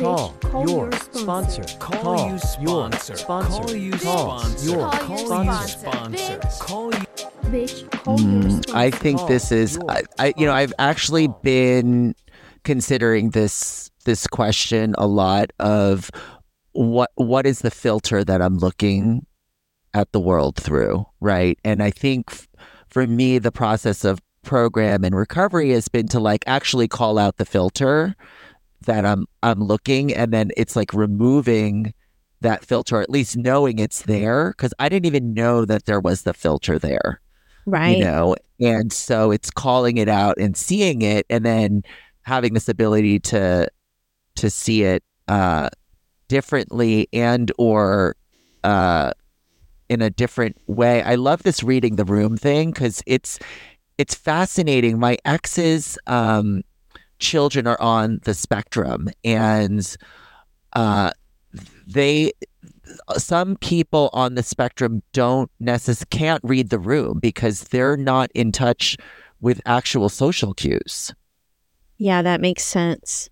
Call, 0.00 0.32
Call 0.40 0.68
your 0.68 0.90
your 0.90 0.92
sponsor. 0.92 1.62
sponsor. 1.68 1.78
Call 1.78 2.16
you 2.26 2.30
your 2.30 2.38
sponsor. 2.38 3.16
sponsor. 3.16 3.50
Call 3.60 3.74
you 3.76 3.92
Call 3.92 4.40
sponsor. 4.40 4.66
your 4.70 4.90
Call 4.90 5.18
you 5.20 5.28
Call 5.28 5.44
you 5.44 5.52
sponsor. 5.52 5.78
sponsor. 5.78 6.38
Bitch. 6.38 6.60
Call. 6.60 6.90
Bitch, 7.50 7.80
your 7.82 8.16
Mm, 8.18 8.50
sponsor. 8.62 8.76
I 8.76 8.90
think 8.90 9.26
this 9.28 9.52
is 9.52 9.78
I, 9.88 10.02
I 10.18 10.32
you 10.36 10.46
know 10.46 10.52
I've 10.52 10.72
actually 10.78 11.28
been 11.42 12.14
considering 12.64 13.30
this 13.30 13.90
this 14.04 14.26
question 14.26 14.94
a 14.98 15.06
lot 15.06 15.50
of 15.58 16.10
what 16.72 17.10
what 17.16 17.46
is 17.46 17.60
the 17.60 17.70
filter 17.70 18.22
that 18.24 18.40
I'm 18.40 18.58
looking 18.58 19.26
at 19.92 20.12
the 20.12 20.20
world 20.20 20.56
through, 20.56 21.04
right? 21.20 21.58
And 21.64 21.82
I 21.82 21.90
think 21.90 22.26
f- 22.30 22.48
for 22.88 23.06
me 23.06 23.38
the 23.38 23.50
process 23.52 24.04
of 24.04 24.20
program 24.42 25.04
and 25.04 25.14
recovery 25.14 25.70
has 25.70 25.88
been 25.88 26.06
to 26.08 26.20
like 26.20 26.44
actually 26.46 26.88
call 26.88 27.18
out 27.18 27.36
the 27.36 27.44
filter 27.44 28.14
that 28.86 29.04
I'm 29.06 29.26
I'm 29.42 29.60
looking 29.62 30.12
and 30.14 30.32
then 30.32 30.50
it's 30.56 30.76
like 30.76 30.92
removing 30.94 31.92
that 32.40 32.64
filter 32.64 32.96
or 32.96 33.02
at 33.02 33.10
least 33.10 33.36
knowing 33.36 33.78
it's 33.78 34.02
there 34.02 34.54
cuz 34.54 34.72
I 34.78 34.88
didn't 34.88 35.06
even 35.06 35.34
know 35.34 35.64
that 35.66 35.84
there 35.86 36.00
was 36.00 36.22
the 36.22 36.32
filter 36.34 36.78
there 36.78 37.20
Right. 37.66 37.98
you 37.98 38.04
know? 38.04 38.36
And 38.60 38.92
so 38.92 39.30
it's 39.30 39.50
calling 39.50 39.96
it 39.98 40.08
out 40.08 40.38
and 40.38 40.56
seeing 40.56 41.02
it 41.02 41.26
and 41.30 41.44
then 41.44 41.82
having 42.22 42.54
this 42.54 42.68
ability 42.68 43.20
to 43.20 43.68
to 44.36 44.50
see 44.50 44.82
it 44.84 45.02
uh 45.28 45.68
differently 46.28 47.08
and 47.12 47.50
or 47.58 48.16
uh 48.64 49.12
in 49.88 50.02
a 50.02 50.10
different 50.10 50.56
way. 50.66 51.02
I 51.02 51.16
love 51.16 51.42
this 51.42 51.62
reading 51.62 51.96
the 51.96 52.04
room 52.04 52.36
thing 52.36 52.70
because 52.70 53.02
it's 53.06 53.38
it's 53.98 54.14
fascinating. 54.14 54.98
My 54.98 55.18
ex's 55.24 55.98
um 56.06 56.62
children 57.20 57.66
are 57.66 57.80
on 57.80 58.20
the 58.24 58.34
spectrum 58.34 59.08
and 59.24 59.96
uh 60.72 61.10
they 61.86 62.32
some 63.16 63.56
people 63.56 64.10
on 64.12 64.34
the 64.34 64.42
spectrum 64.42 65.02
don't 65.12 65.50
necess- 65.62 66.08
can't 66.10 66.42
read 66.44 66.70
the 66.70 66.78
room 66.78 67.18
because 67.20 67.64
they're 67.64 67.96
not 67.96 68.30
in 68.34 68.52
touch 68.52 68.96
with 69.40 69.60
actual 69.66 70.08
social 70.08 70.54
cues. 70.54 71.14
Yeah, 71.98 72.22
that 72.22 72.40
makes 72.40 72.64
sense. 72.64 73.28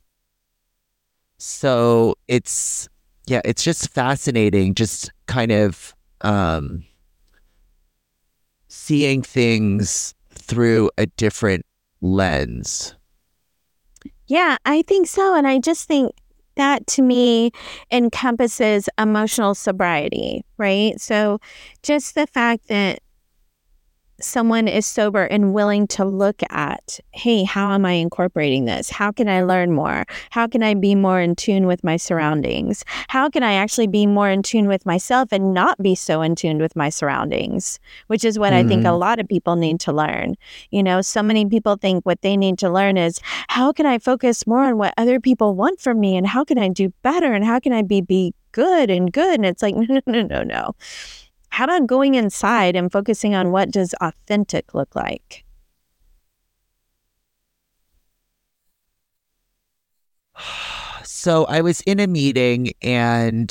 So 1.39 2.15
it's 2.27 2.89
yeah, 3.27 3.41
it's 3.45 3.63
just 3.63 3.91
fascinating 3.91 4.75
just 4.75 5.13
kind 5.27 5.53
of 5.53 5.95
um 6.23 6.85
seeing 8.69 9.23
things 9.23 10.15
through 10.31 10.91
a 10.99 11.07
different 11.07 11.65
lens. 12.01 12.95
Yeah, 14.29 14.59
I 14.65 14.83
think 14.83 15.07
so. 15.07 15.35
And 15.35 15.47
I 15.47 15.59
just 15.59 15.89
think 15.89 16.15
that 16.57 16.87
to 16.89 17.03
me 17.03 17.51
encompasses 17.91 18.89
emotional 18.99 19.55
sobriety, 19.55 20.45
right? 20.59 21.01
So 21.01 21.39
just 21.83 22.15
the 22.15 22.27
fact 22.27 22.69
that 22.69 23.01
someone 24.21 24.67
is 24.67 24.87
sober 24.87 25.25
and 25.25 25.55
willing 25.55 25.87
to 25.87 26.05
look 26.05 26.43
at, 26.51 26.99
hey, 27.13 27.45
how 27.45 27.73
am 27.73 27.85
I 27.85 27.93
incorporating 27.93 28.65
this? 28.65 28.91
How 28.91 29.13
can 29.13 29.29
I 29.29 29.43
learn 29.43 29.73
more? 29.73 30.05
How 30.31 30.47
can 30.47 30.63
I 30.63 30.75
be 30.75 30.95
more 30.95 31.21
in 31.21 31.37
tune 31.37 31.67
with 31.67 31.85
my 31.85 31.97
surroundings? 31.97 32.85
How 33.09 33.31
can 33.31 33.43
I 33.43 33.53
actually 33.53 33.87
be 33.87 34.07
more 34.07 34.29
in 34.29 34.43
tune 34.43 34.67
with 34.67 34.85
myself 34.85 35.29
and 35.31 35.55
not 35.55 35.81
be 35.81 35.95
so 35.95 36.23
in 36.23 36.35
tune 36.35 36.59
with 36.59 36.75
my 36.75 36.89
surroundings? 36.89 37.79
Which 38.09 38.25
is 38.25 38.39
what 38.39 38.53
I 38.53 38.65
think 38.65 38.83
a 38.83 38.89
mm-hmm. 38.89 38.99
lot 38.99 39.21
of 39.21 39.29
people 39.29 39.57
need 39.57 39.81
to 39.81 39.93
learn. 39.93 40.35
You 40.71 40.83
know, 40.83 41.01
so 41.01 41.23
many 41.23 41.47
people 41.47 41.77
think 41.77 42.05
what 42.05 42.23
they 42.23 42.37
need 42.37 42.59
to 42.59 42.71
learn 42.71 42.97
is 42.97 43.21
how 43.49 43.73
can 43.73 43.87
I 43.87 43.99
focus 43.99 44.47
more 44.47 44.65
on 44.65 44.79
what 44.79 44.95
other 44.97 45.21
people 45.21 45.55
want 45.55 45.81
from 45.81 46.01
me 46.01 46.17
and 46.17 46.27
how 46.27 46.45
can 46.45 46.59
I 46.59 46.69
do 46.69 46.93
better 47.03 47.33
and 47.33 47.45
how 47.45 47.61
can 47.61 47.73
I 47.73 47.83
be 47.83 48.01
be 48.01 48.35
good 48.53 48.91
and 48.91 49.13
good? 49.13 49.35
And 49.35 49.47
it's 49.47 49.63
like, 49.63 49.75
no, 49.77 49.85
no, 49.87 50.01
no, 50.07 50.23
no, 50.23 50.43
no. 50.43 50.75
How 51.59 51.65
about 51.65 51.89
going 51.89 52.15
inside 52.15 52.77
and 52.77 52.93
focusing 52.93 53.35
on 53.35 53.51
what 53.51 53.73
does 53.73 53.93
authentic 54.01 54.75
look 54.75 54.95
like? 54.95 55.45
So 61.03 61.47
I 61.47 61.63
was 61.63 61.81
in 61.81 61.99
a 61.99 62.07
meeting 62.07 62.75
and 62.81 63.51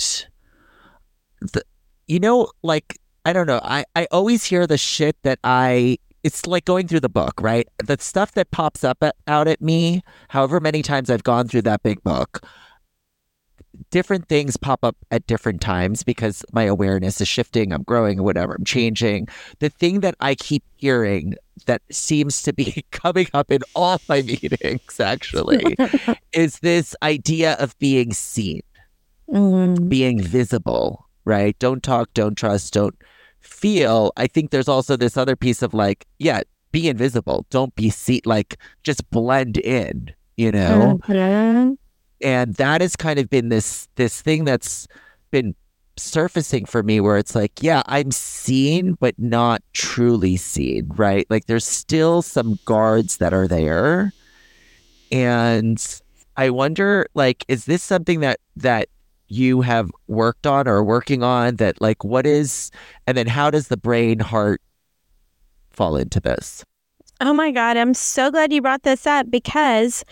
the 1.41 1.63
you 2.07 2.21
know 2.21 2.47
like 2.63 2.97
I 3.25 3.33
don't 3.33 3.45
know 3.45 3.59
I 3.61 3.83
I 3.93 4.07
always 4.09 4.45
hear 4.45 4.65
the 4.65 4.77
shit 4.77 5.17
that 5.23 5.39
I 5.43 5.97
it's 6.23 6.47
like 6.47 6.63
going 6.63 6.87
through 6.87 7.01
the 7.01 7.09
book 7.09 7.41
right 7.41 7.67
the 7.83 7.97
stuff 7.99 8.31
that 8.35 8.51
pops 8.51 8.85
up 8.85 8.99
at, 9.01 9.15
out 9.27 9.49
at 9.49 9.59
me 9.59 10.01
however 10.29 10.61
many 10.61 10.81
times 10.81 11.09
I've 11.09 11.23
gone 11.23 11.49
through 11.49 11.63
that 11.63 11.83
big 11.83 12.01
book 12.03 12.41
different 13.91 14.27
things 14.27 14.57
pop 14.57 14.83
up 14.83 14.95
at 15.11 15.25
different 15.27 15.61
times 15.61 16.03
because 16.03 16.43
my 16.51 16.63
awareness 16.63 17.21
is 17.21 17.27
shifting 17.27 17.71
I'm 17.71 17.83
growing 17.83 18.23
whatever 18.23 18.55
I'm 18.55 18.65
changing 18.65 19.27
the 19.59 19.69
thing 19.69 20.01
that 20.01 20.15
I 20.19 20.35
keep 20.35 20.63
hearing 20.77 21.35
that 21.65 21.81
seems 21.91 22.41
to 22.43 22.53
be 22.53 22.85
coming 22.91 23.27
up 23.33 23.51
in 23.51 23.61
all 23.75 23.99
my 24.07 24.21
meetings 24.21 24.99
actually 24.99 25.75
is 26.33 26.59
this 26.59 26.95
idea 27.01 27.53
of 27.53 27.77
being 27.79 28.13
seen, 28.13 28.61
Mm, 29.29 29.89
being 29.89 30.21
visible, 30.21 31.07
right? 31.25 31.57
Don't 31.59 31.83
talk, 31.83 32.13
don't 32.13 32.37
trust, 32.37 32.73
don't 32.73 32.95
feel. 33.41 34.11
I 34.15 34.27
think 34.27 34.51
there's 34.51 34.69
also 34.69 34.95
this 34.95 35.17
other 35.17 35.35
piece 35.35 35.61
of 35.61 35.73
like, 35.73 36.05
yeah, 36.19 36.41
be 36.71 36.87
invisible. 36.87 37.45
Don't 37.49 37.75
be 37.75 37.89
seen, 37.89 38.21
like 38.25 38.57
just 38.83 39.09
blend 39.09 39.57
in, 39.57 40.13
you 40.37 40.51
know? 40.51 40.99
mhm. 41.07 41.77
And 42.21 42.55
that 42.55 42.81
has 42.81 42.95
kind 42.95 43.19
of 43.19 43.29
been 43.29 43.49
this 43.49 43.87
this 43.95 44.21
thing 44.21 44.43
that's 44.43 44.87
been 45.31 45.55
surfacing 45.97 46.65
for 46.65 46.83
me 46.83 46.99
where 46.99 47.17
it's 47.17 47.35
like, 47.35 47.61
yeah, 47.61 47.83
I'm 47.85 48.11
seen, 48.11 48.93
but 48.99 49.17
not 49.17 49.61
truly 49.73 50.37
seen, 50.37 50.87
right? 50.95 51.25
Like 51.29 51.45
there's 51.45 51.65
still 51.65 52.21
some 52.21 52.59
guards 52.65 53.17
that 53.17 53.33
are 53.33 53.47
there. 53.47 54.13
And 55.11 55.83
I 56.35 56.49
wonder, 56.49 57.07
like, 57.13 57.45
is 57.47 57.65
this 57.65 57.83
something 57.83 58.19
that 58.21 58.39
that 58.55 58.89
you 59.29 59.61
have 59.61 59.91
worked 60.07 60.47
on 60.47 60.67
or 60.67 60.83
working 60.83 61.21
on 61.21 61.57
that 61.57 61.81
like 61.81 62.03
what 62.03 62.25
is 62.25 62.71
and 63.05 63.17
then 63.17 63.27
how 63.27 63.51
does 63.51 63.67
the 63.67 63.75
brain 63.75 64.19
heart 64.19 64.61
fall 65.69 65.97
into 65.97 66.19
this? 66.19 66.63
Oh 67.19 67.33
my 67.33 67.51
God, 67.51 67.77
I'm 67.77 67.93
so 67.95 68.29
glad 68.29 68.53
you 68.53 68.61
brought 68.61 68.83
this 68.83 69.07
up 69.07 69.29
because 69.31 70.05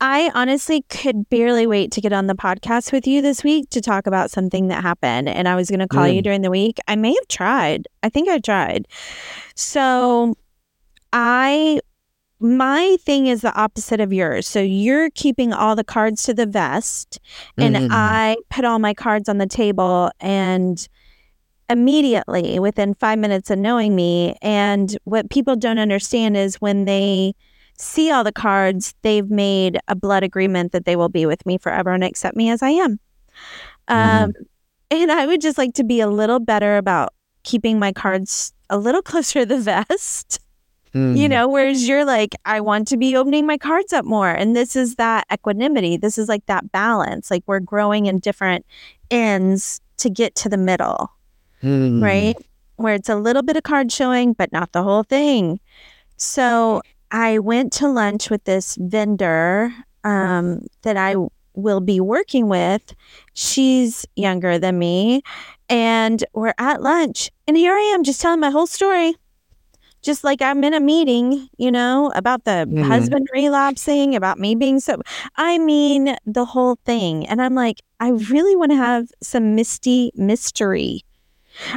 I 0.00 0.30
honestly 0.34 0.82
could 0.88 1.28
barely 1.28 1.66
wait 1.66 1.92
to 1.92 2.00
get 2.00 2.12
on 2.12 2.26
the 2.26 2.34
podcast 2.34 2.90
with 2.90 3.06
you 3.06 3.20
this 3.20 3.44
week 3.44 3.68
to 3.70 3.80
talk 3.82 4.06
about 4.06 4.30
something 4.30 4.68
that 4.68 4.82
happened. 4.82 5.28
And 5.28 5.46
I 5.46 5.56
was 5.56 5.68
going 5.68 5.80
to 5.80 5.88
call 5.88 6.08
you 6.08 6.20
Mm. 6.20 6.24
during 6.24 6.42
the 6.42 6.50
week. 6.50 6.78
I 6.88 6.96
may 6.96 7.12
have 7.12 7.28
tried. 7.28 7.86
I 8.02 8.08
think 8.08 8.28
I 8.30 8.38
tried. 8.38 8.86
So 9.56 10.36
I, 11.12 11.80
my 12.40 12.96
thing 13.02 13.26
is 13.26 13.42
the 13.42 13.54
opposite 13.54 14.00
of 14.00 14.12
yours. 14.12 14.46
So 14.46 14.60
you're 14.60 15.10
keeping 15.10 15.52
all 15.52 15.76
the 15.76 15.84
cards 15.84 16.22
to 16.24 16.34
the 16.34 16.46
vest, 16.46 17.18
and 17.58 17.74
Mhm. 17.76 17.88
I 17.90 18.36
put 18.48 18.64
all 18.64 18.78
my 18.78 18.94
cards 18.94 19.28
on 19.28 19.36
the 19.38 19.46
table 19.46 20.10
and 20.20 20.86
immediately 21.70 22.58
within 22.58 22.94
five 22.94 23.18
minutes 23.18 23.50
of 23.50 23.58
knowing 23.58 23.94
me. 23.94 24.36
And 24.42 24.96
what 25.04 25.30
people 25.30 25.56
don't 25.56 25.78
understand 25.78 26.36
is 26.36 26.56
when 26.56 26.84
they 26.84 27.34
see 27.76 28.10
all 28.10 28.24
the 28.24 28.32
cards, 28.32 28.94
they've 29.02 29.30
made 29.30 29.78
a 29.88 29.94
blood 29.94 30.22
agreement 30.22 30.72
that 30.72 30.84
they 30.84 30.96
will 30.96 31.08
be 31.08 31.26
with 31.26 31.44
me 31.46 31.58
forever 31.58 31.92
and 31.92 32.02
accept 32.02 32.36
me 32.36 32.50
as 32.50 32.62
I 32.62 32.70
am. 32.70 32.98
Um, 33.88 34.32
and 34.90 35.12
I 35.12 35.26
would 35.26 35.40
just 35.40 35.58
like 35.58 35.74
to 35.74 35.84
be 35.84 36.00
a 36.00 36.08
little 36.08 36.40
better 36.40 36.76
about 36.76 37.14
keeping 37.44 37.78
my 37.78 37.92
cards 37.92 38.52
a 38.68 38.78
little 38.78 39.02
closer 39.10 39.40
to 39.40 39.46
the 39.46 39.58
vest 39.58 40.40
you 40.94 41.28
Mm. 41.28 41.28
know 41.28 41.48
whereas 41.48 41.86
you're 41.86 42.06
like 42.06 42.34
i 42.46 42.62
want 42.62 42.88
to 42.88 42.96
be 42.96 43.14
opening 43.14 43.46
my 43.46 43.58
cards 43.58 43.92
up 43.92 44.06
more 44.06 44.30
and 44.30 44.56
this 44.56 44.74
is 44.74 44.94
that 44.94 45.26
equanimity 45.30 45.98
this 45.98 46.16
is 46.16 46.28
like 46.28 46.46
that 46.46 46.72
balance 46.72 47.30
like 47.30 47.42
we're 47.46 47.60
growing 47.60 48.06
in 48.06 48.18
different 48.20 48.64
ends 49.10 49.82
to 49.98 50.08
get 50.08 50.34
to 50.36 50.48
the 50.48 50.56
middle 50.56 51.12
Mm. 51.62 52.02
right 52.02 52.36
where 52.76 52.94
it's 52.94 53.08
a 53.08 53.16
little 53.16 53.42
bit 53.42 53.56
of 53.56 53.64
card 53.64 53.90
showing 53.90 54.32
but 54.32 54.52
not 54.52 54.72
the 54.72 54.82
whole 54.82 55.02
thing 55.02 55.58
so 56.16 56.80
i 57.10 57.38
went 57.38 57.72
to 57.74 57.88
lunch 57.88 58.30
with 58.30 58.44
this 58.44 58.76
vendor 58.80 59.72
um, 60.04 60.62
that 60.82 60.96
i 60.96 61.16
will 61.54 61.80
be 61.80 61.98
working 62.00 62.48
with 62.48 62.94
she's 63.34 64.06
younger 64.14 64.58
than 64.58 64.78
me 64.78 65.22
and 65.68 66.24
we're 66.34 66.54
at 66.58 66.80
lunch 66.82 67.30
and 67.48 67.56
here 67.56 67.74
i 67.74 67.80
am 67.94 68.04
just 68.04 68.20
telling 68.20 68.40
my 68.40 68.50
whole 68.50 68.66
story 68.66 69.14
just 70.00 70.22
like 70.22 70.40
I'm 70.40 70.62
in 70.62 70.74
a 70.74 70.80
meeting, 70.80 71.48
you 71.58 71.72
know, 71.72 72.12
about 72.14 72.44
the 72.44 72.66
Mhm. 72.70 72.84
husband 72.86 73.26
relapsing, 73.32 74.14
about 74.14 74.38
me 74.38 74.54
being 74.54 74.78
so. 74.78 75.02
I 75.34 75.58
mean, 75.58 76.16
the 76.24 76.44
whole 76.44 76.76
thing. 76.86 77.26
And 77.26 77.42
I'm 77.42 77.56
like, 77.56 77.82
I 77.98 78.10
really 78.10 78.54
want 78.54 78.70
to 78.70 78.76
have 78.76 79.08
some 79.20 79.56
misty 79.56 80.12
mystery. 80.14 81.02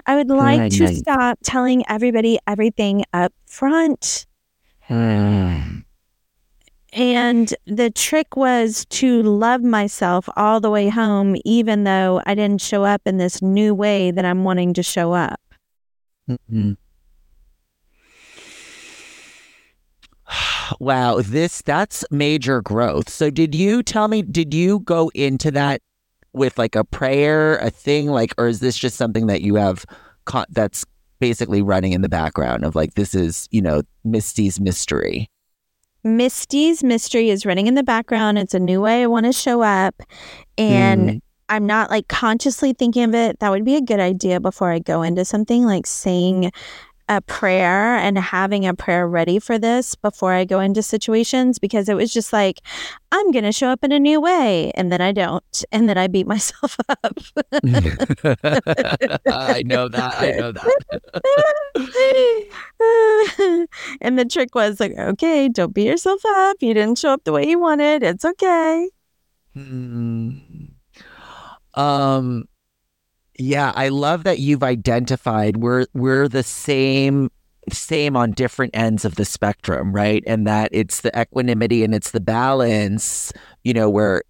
I 0.06 0.16
would 0.16 0.30
like 0.30 0.72
to 0.74 0.96
stop 0.96 1.40
telling 1.44 1.84
everybody 1.90 2.40
everything 2.48 3.04
up 3.14 3.34
front. 3.46 4.26
Mm. 4.90 5.84
And 6.94 7.54
the 7.66 7.90
trick 7.90 8.36
was 8.36 8.86
to 8.90 9.24
love 9.24 9.64
myself 9.64 10.28
all 10.36 10.60
the 10.60 10.70
way 10.70 10.90
home, 10.90 11.38
even 11.46 11.86
though 11.86 12.22
I 12.26 12.36
didn't 12.36 12.62
show 12.62 12.84
up 12.84 13.02
in 13.06 13.18
this 13.18 13.42
new 13.42 13.74
way 13.74 14.12
that 14.12 14.26
I'm 14.26 14.44
wanting 14.44 14.74
to 14.74 14.84
show 14.84 15.14
up. 15.14 15.40
Mm-hmm. 16.30 16.74
Wow, 20.80 21.22
this 21.22 21.62
that's 21.62 22.06
major 22.12 22.62
growth. 22.62 23.10
So 23.10 23.30
did 23.30 23.54
you 23.54 23.84
tell 23.84 24.08
me 24.08 24.22
did 24.22 24.54
you 24.54 24.80
go 24.80 25.12
into 25.14 25.52
that 25.52 25.82
with 26.34 26.58
like 26.58 26.76
a 26.76 26.84
prayer, 26.84 27.58
a 27.58 27.70
thing 27.70 28.08
like 28.08 28.34
or 28.38 28.48
is 28.48 28.60
this 28.60 28.78
just 28.78 28.96
something 28.96 29.28
that 29.28 29.42
you 29.42 29.56
have 29.56 29.86
that's 30.50 30.86
basically 31.20 31.62
running 31.62 31.94
in 31.94 32.02
the 32.02 32.10
background 32.10 32.64
of 32.64 32.76
like 32.76 32.96
this 32.96 33.14
is, 33.14 33.48
you 33.52 33.62
know, 33.62 33.82
Misty's 34.04 34.60
mystery? 34.60 35.30
Misty's 36.04 36.84
mystery 36.84 37.30
is 37.30 37.46
running 37.46 37.68
in 37.68 37.76
the 37.76 37.84
background. 37.84 38.40
It's 38.40 38.54
a 38.54 38.60
new 38.60 38.82
way 38.82 39.04
I 39.04 39.08
want 39.08 39.28
to 39.28 39.34
show 39.34 39.62
up. 39.62 40.02
And 40.58 41.10
mm. 41.10 41.22
I'm 41.50 41.66
not 41.66 41.92
like 41.92 42.08
consciously 42.08 42.74
thinking 42.74 43.04
of 43.04 43.14
it. 43.14 43.40
That 43.40 43.52
would 43.52 43.66
be 43.66 43.76
a 43.76 43.82
good 43.82 44.00
idea 44.00 44.40
before 44.40 44.72
I 44.72 44.80
go 44.80 45.04
into 45.04 45.26
something 45.26 45.66
like 45.66 45.86
saying 45.86 46.52
a 47.12 47.20
prayer 47.20 47.98
and 47.98 48.18
having 48.18 48.66
a 48.66 48.74
prayer 48.74 49.06
ready 49.06 49.38
for 49.38 49.60
this 49.60 49.96
before 49.96 50.32
I 50.32 50.46
go 50.46 50.62
into 50.62 50.82
situations 50.82 51.60
because 51.60 51.90
it 51.90 51.96
was 51.96 52.14
just 52.14 52.32
like, 52.32 52.62
I'm 53.12 53.32
going 53.32 53.44
to 53.44 53.52
show 53.52 53.68
up 53.68 53.84
in 53.84 53.92
a 53.92 54.00
new 54.00 54.22
way. 54.22 54.72
And 54.76 54.94
then 54.94 55.02
I 55.02 55.12
don't. 55.12 55.64
And 55.74 55.90
then 55.90 55.98
I 55.98 56.08
beat 56.08 56.26
myself 56.26 56.78
up. 56.90 57.02
I 59.28 59.62
know 59.66 59.90
that. 59.90 60.16
I 60.20 60.32
know 60.40 60.54
that. 60.54 60.68
and 64.02 64.18
the 64.18 64.24
trick 64.24 64.56
was 64.56 64.80
like, 64.80 64.94
okay, 64.98 65.50
don't 65.50 65.74
beat 65.74 65.88
yourself 65.88 66.22
up. 66.26 66.58
You 66.62 66.74
didn't 66.74 66.98
show 66.98 67.10
up 67.10 67.26
the 67.26 67.34
way 67.34 67.46
you 67.46 67.60
wanted. 67.60 68.04
It's 68.04 68.24
okay. 68.24 68.90
Hmm. 69.54 70.38
Um, 71.74 72.46
yeah, 73.38 73.72
I 73.76 73.90
love 73.90 74.24
that 74.24 74.40
you've 74.40 74.64
identified 74.64 75.58
we're 75.58 75.86
we're 75.94 76.28
the 76.28 76.44
same 76.44 77.30
same 77.70 78.16
on 78.18 78.32
different 78.32 78.76
ends 78.76 79.06
of 79.06 79.16
the 79.16 79.26
spectrum, 79.26 79.94
right? 79.94 80.24
And 80.26 80.48
that 80.48 80.70
it's 80.72 81.02
the 81.02 81.20
equanimity 81.20 81.84
and 81.84 81.94
it's 81.94 82.12
the 82.12 82.20
balance, 82.20 83.32
you 83.64 83.74
know, 83.74 83.90
where 83.90 84.24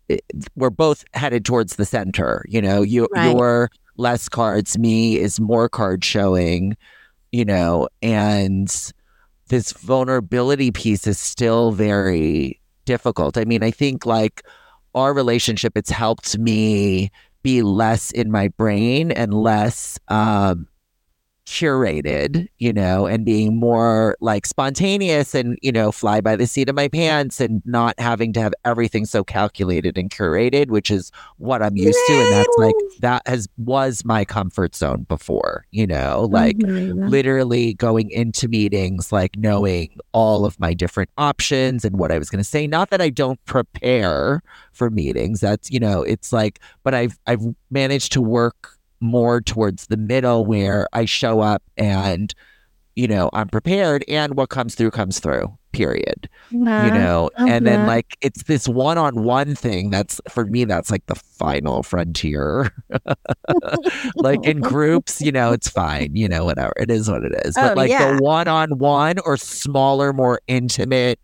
we're 0.56 0.70
both 0.70 1.06
headed 1.14 1.46
towards 1.46 1.78
the 1.78 1.86
center. 1.86 2.46
You 2.48 2.62
know, 2.62 2.82
you 2.82 3.08
right. 3.14 3.32
your 3.32 3.72
less 3.98 4.28
cards, 4.28 4.78
me 4.78 5.18
is 5.18 5.40
more 5.40 5.70
card 5.70 6.04
showing, 6.04 6.76
you 7.32 7.46
know, 7.46 7.88
and 8.02 8.94
this 9.48 9.72
vulnerability 9.74 10.72
piece 10.72 11.08
is 11.08 11.20
still 11.20 11.72
very 11.72 12.60
difficult. 12.86 13.38
I 13.38 13.46
mean, 13.46 13.64
I 13.64 13.72
think 13.72 14.06
like 14.06 14.44
our 14.94 15.14
relationship, 15.14 15.74
it's 15.78 15.90
helped 15.90 16.38
me 16.38 17.12
be 17.44 17.62
less 17.62 18.12
in 18.12 18.32
my 18.32 18.48
brain 18.50 19.12
and 19.12 19.34
less 19.34 20.00
um, 20.08 20.68
curated, 21.52 22.48
you 22.60 22.72
know, 22.72 23.06
and 23.06 23.26
being 23.26 23.60
more 23.60 24.16
like 24.22 24.46
spontaneous 24.46 25.36
and, 25.36 25.60
you 25.62 25.70
know, 25.70 25.92
fly 25.92 26.22
by 26.22 26.38
the 26.38 26.48
seat 26.48 26.70
of 26.70 26.76
my 26.76 26.88
pants 26.88 27.42
and 27.42 27.62
not 27.66 27.94
having 28.00 28.32
to 28.32 28.40
have 28.40 28.54
everything 28.64 29.04
so 29.06 29.22
calculated 29.22 29.98
and 29.98 30.10
curated, 30.10 30.70
which 30.70 30.90
is 30.90 31.12
what 31.40 31.62
I'm 31.62 31.76
used 31.76 32.00
to. 32.08 32.14
And 32.14 32.32
that's 32.32 32.58
like, 32.58 32.76
that 33.02 33.22
has 33.28 33.50
was 33.58 34.06
my 34.06 34.24
comfort 34.24 34.76
zone 34.76 35.04
before, 35.10 35.66
you 35.72 35.86
know, 35.86 36.30
like 36.32 36.56
mm-hmm. 36.56 37.08
literally 37.08 37.74
going 37.74 38.10
into 38.12 38.48
meetings, 38.48 39.12
like 39.12 39.36
knowing 39.36 39.90
all 40.14 40.46
of 40.46 40.58
my 40.58 40.74
different 40.74 41.10
options 41.18 41.84
and 41.84 42.00
what 42.00 42.14
I 42.14 42.18
was 42.18 42.30
going 42.30 42.42
to 42.42 42.50
say. 42.50 42.66
Not 42.66 42.92
that 42.92 43.02
I 43.02 43.10
don't 43.10 43.44
prepare 43.44 44.42
for 44.72 44.90
meetings. 44.90 45.42
That's, 45.42 45.70
you 45.70 45.82
know, 45.82 46.02
it's 46.02 46.32
like, 46.32 46.62
but 46.84 46.94
I've, 46.94 47.20
I've 47.28 47.44
managed 47.70 48.14
to 48.14 48.22
work 48.22 48.78
more 49.02 49.42
towards 49.42 49.88
the 49.88 49.98
middle 49.98 50.46
where 50.46 50.88
I 50.94 51.06
show 51.06 51.42
up 51.42 51.64
and, 51.76 52.34
you 52.96 53.08
know, 53.08 53.30
I'm 53.34 53.50
prepared 53.50 54.06
and 54.08 54.36
what 54.36 54.50
comes 54.50 54.76
through 54.76 54.92
comes 54.92 55.20
through, 55.20 55.58
period. 55.72 56.30
Uh-huh. 56.54 56.86
You 56.86 56.92
know, 56.92 57.30
uh-huh. 57.36 57.48
and 57.50 57.66
then 57.66 57.88
like 57.88 58.18
it's 58.22 58.44
this 58.44 58.68
one 58.68 58.98
on 58.98 59.24
one 59.24 59.56
thing 59.56 59.90
that's 59.90 60.22
for 60.30 60.46
me, 60.46 60.66
that's 60.66 60.92
like 60.92 61.06
the 61.08 61.16
final 61.16 61.84
frontier. 61.84 62.72
like 64.16 64.46
in 64.46 64.60
groups, 64.60 65.22
you 65.22 65.32
know, 65.32 65.52
it's 65.52 65.70
fine, 65.70 66.16
you 66.16 66.28
know, 66.28 66.46
whatever. 66.46 66.74
It 66.78 66.92
is 66.92 67.10
what 67.10 67.24
it 67.24 67.34
is. 67.46 67.58
Oh, 67.58 67.62
but 67.62 67.78
like 67.78 67.90
yeah. 67.90 68.16
the 68.16 68.24
one 68.24 68.48
on 68.48 68.78
one 68.78 69.20
or 69.26 69.38
smaller, 69.38 70.14
more 70.14 70.42
intimate 70.48 71.20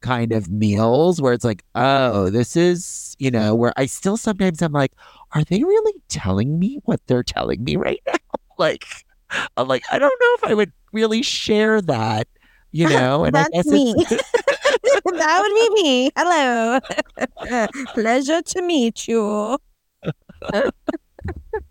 kind 0.00 0.32
of 0.32 0.50
meals 0.50 1.20
where 1.20 1.32
it's 1.32 1.44
like, 1.44 1.64
oh, 1.74 2.30
this 2.30 2.56
is, 2.56 3.16
you 3.18 3.30
know, 3.30 3.54
where 3.54 3.72
I 3.76 3.86
still 3.86 4.16
sometimes 4.16 4.62
I'm 4.62 4.72
like, 4.72 4.92
are 5.32 5.44
they 5.44 5.62
really 5.62 5.94
telling 6.08 6.58
me 6.58 6.80
what 6.84 7.00
they're 7.06 7.22
telling 7.22 7.62
me 7.62 7.76
right 7.76 8.00
now? 8.06 8.14
like, 8.58 8.84
I'm 9.56 9.68
like, 9.68 9.84
I 9.90 9.98
don't 9.98 10.20
know 10.20 10.34
if 10.34 10.44
I 10.44 10.54
would 10.54 10.72
really 10.92 11.22
share 11.22 11.80
that, 11.82 12.28
you 12.72 12.88
know? 12.90 13.24
And 13.24 13.34
That's 13.34 13.66
me. 13.66 13.94
that 14.04 15.40
would 15.42 15.54
be 15.54 15.82
me. 15.82 16.10
Hello. 16.16 16.80
Pleasure 17.94 18.42
to 18.42 18.62
meet 18.62 19.06
you. 19.08 19.58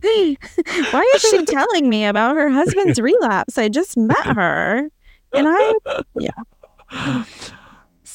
Why 0.02 1.12
is 1.16 1.22
she 1.22 1.46
telling 1.46 1.90
me 1.90 2.06
about 2.06 2.36
her 2.36 2.50
husband's 2.50 3.00
relapse? 3.02 3.58
I 3.58 3.70
just 3.70 3.98
met 3.98 4.26
her. 4.26 4.90
And 5.34 5.48
I, 5.48 5.74
yeah. 6.16 7.24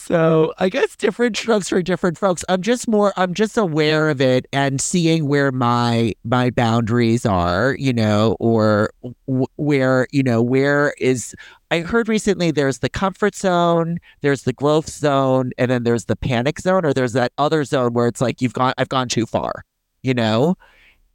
So 0.06 0.52
I 0.58 0.68
guess 0.68 0.96
different 0.96 1.34
strokes 1.34 1.70
for 1.70 1.80
different 1.80 2.18
folks. 2.18 2.44
I'm 2.50 2.60
just 2.60 2.86
more 2.86 3.14
I'm 3.16 3.32
just 3.32 3.56
aware 3.56 4.10
of 4.10 4.20
it 4.20 4.44
and 4.52 4.78
seeing 4.78 5.28
where 5.28 5.50
my 5.50 6.12
my 6.24 6.50
boundaries 6.50 7.24
are, 7.24 7.74
you 7.78 7.92
know, 7.94 8.36
or 8.38 8.90
w- 9.26 9.46
where, 9.56 10.06
you 10.12 10.22
know, 10.22 10.42
where 10.42 10.92
is 10.98 11.34
I 11.70 11.80
heard 11.80 12.06
recently 12.08 12.50
there's 12.50 12.80
the 12.80 12.90
comfort 12.90 13.34
zone, 13.34 13.96
there's 14.20 14.42
the 14.42 14.52
growth 14.52 14.90
zone, 14.90 15.52
and 15.56 15.70
then 15.70 15.84
there's 15.84 16.04
the 16.04 16.16
panic 16.16 16.60
zone 16.60 16.84
or 16.84 16.92
there's 16.92 17.14
that 17.14 17.32
other 17.38 17.64
zone 17.64 17.94
where 17.94 18.06
it's 18.06 18.20
like 18.20 18.42
you've 18.42 18.52
gone 18.52 18.74
I've 18.76 18.90
gone 18.90 19.08
too 19.08 19.24
far, 19.24 19.64
you 20.02 20.12
know? 20.12 20.56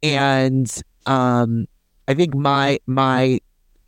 And 0.02 0.70
um 1.06 1.66
I 2.08 2.14
think 2.14 2.34
my 2.34 2.80
my 2.86 3.40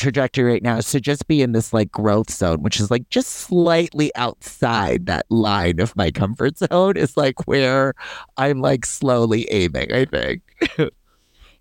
trajectory 0.02 0.52
right 0.52 0.62
now 0.62 0.76
is 0.76 0.90
to 0.90 1.00
just 1.00 1.26
be 1.26 1.40
in 1.42 1.52
this 1.52 1.72
like 1.72 1.90
growth 1.90 2.30
zone, 2.30 2.62
which 2.62 2.80
is 2.80 2.90
like 2.90 3.08
just 3.08 3.30
slightly 3.30 4.14
outside 4.16 5.06
that 5.06 5.24
line 5.30 5.80
of 5.80 5.96
my 5.96 6.10
comfort 6.10 6.58
zone, 6.58 6.96
is 6.96 7.16
like 7.16 7.46
where 7.46 7.94
I'm 8.36 8.60
like 8.60 8.84
slowly 8.84 9.48
aiming, 9.50 9.92
I 9.92 10.04
think. 10.04 10.42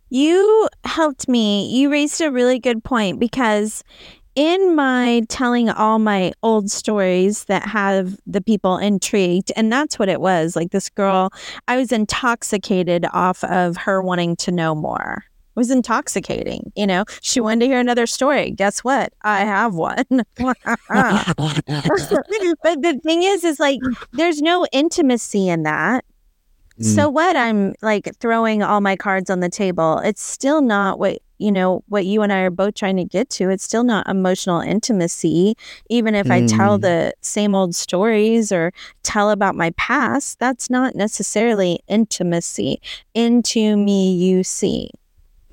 you 0.10 0.70
helped 0.84 1.30
me. 1.30 1.70
You 1.70 1.92
raised 1.92 2.20
a 2.20 2.32
really 2.32 2.60
good 2.60 2.84
point 2.84 3.20
because 3.20 3.84
in 4.36 4.76
my 4.76 5.22
telling 5.30 5.70
all 5.70 6.00
my 6.00 6.32
old 6.42 6.72
stories 6.72 7.46
that 7.46 7.64
have 7.68 8.18
the 8.26 8.42
people 8.42 8.78
intrigued, 8.78 9.52
and 9.56 9.72
that's 9.72 10.00
what 10.00 10.10
it 10.10 10.22
was 10.22 10.56
like 10.56 10.72
this 10.72 10.90
girl, 10.90 11.32
I 11.68 11.78
was 11.78 11.92
intoxicated 11.92 13.06
off 13.14 13.44
of 13.44 13.78
her 13.78 14.02
wanting 14.02 14.36
to 14.38 14.52
know 14.52 14.74
more 14.74 15.26
was 15.62 15.70
intoxicating. 15.70 16.72
You 16.76 16.88
know, 16.88 17.06
she 17.22 17.40
wanted 17.40 17.60
to 17.60 17.68
hear 17.68 17.80
another 17.80 18.08
story. 18.08 18.50
Guess 18.50 18.80
what? 18.80 19.14
I 19.22 19.42
have 19.42 19.76
one. 19.76 20.06
but 20.10 20.58
the 22.82 23.00
thing 23.04 23.22
is, 23.22 23.44
is 23.44 23.60
like, 23.60 23.80
there's 24.14 24.42
no 24.42 24.66
intimacy 24.72 25.50
in 25.50 25.62
that. 25.64 26.04
Mm. 26.80 26.96
So 26.96 27.10
what? 27.10 27.36
I'm 27.36 27.76
like 27.84 28.10
throwing 28.20 28.64
all 28.64 28.82
my 28.82 28.96
cards 28.96 29.30
on 29.30 29.40
the 29.40 29.50
table. 29.50 30.00
It's 30.00 30.24
still 30.24 30.64
not 30.64 30.98
what, 30.98 31.20
you 31.38 31.52
know, 31.52 31.84
what 31.90 32.08
you 32.08 32.24
and 32.24 32.34
I 32.34 32.40
are 32.40 32.50
both 32.50 32.74
trying 32.74 32.98
to 32.98 33.06
get 33.06 33.30
to. 33.32 33.52
It's 33.52 33.64
still 33.64 33.84
not 33.84 34.10
emotional 34.10 34.62
intimacy. 34.62 35.56
Even 35.92 36.16
if 36.16 36.26
mm. 36.26 36.32
I 36.32 36.48
tell 36.48 36.80
mm. 36.80 36.82
the 36.82 37.14
same 37.22 37.54
old 37.54 37.76
stories 37.76 38.52
or 38.52 38.74
tell 39.04 39.30
about 39.30 39.54
my 39.54 39.70
past, 39.72 40.40
that's 40.40 40.72
not 40.72 40.96
necessarily 40.96 41.82
intimacy. 41.88 42.82
Into 43.14 43.78
me, 43.78 44.16
you 44.16 44.44
see. 44.44 44.90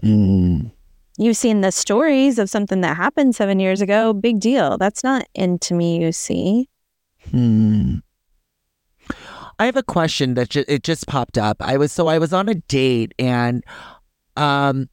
Mm. 0.02 0.70
You've 1.18 1.36
seen 1.36 1.62
the 1.62 1.72
stories 1.72 2.38
of 2.38 2.48
something 2.48 2.80
that 2.82 2.96
happened 2.96 3.34
seven 3.34 3.58
years 3.58 3.80
ago. 3.80 4.12
Big 4.12 4.38
deal. 4.38 4.78
That's 4.78 5.02
not 5.02 5.26
into 5.34 5.74
me, 5.74 6.00
you 6.00 6.12
see. 6.12 6.68
Hmm. 7.30 7.96
I 9.58 9.66
have 9.66 9.76
a 9.76 9.82
question 9.82 10.34
that 10.34 10.50
ju- 10.50 10.64
it 10.68 10.84
just 10.84 11.08
popped 11.08 11.36
up. 11.36 11.56
I 11.60 11.76
was 11.76 11.90
so 11.90 12.06
I 12.06 12.18
was 12.18 12.32
on 12.32 12.48
a 12.48 12.54
date 12.54 13.12
and 13.18 13.64
um 14.36 14.88